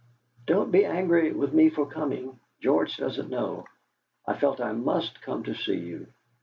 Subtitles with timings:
[0.47, 2.39] "Don't be angry with me for coming.
[2.59, 3.65] George doesn't know.
[4.25, 6.07] I felt I must come to see you.